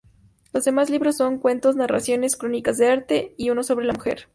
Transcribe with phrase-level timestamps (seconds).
[0.51, 4.29] Los demás libros son: cuentos, narraciones, crónicas de arte y uno sobre la mujer.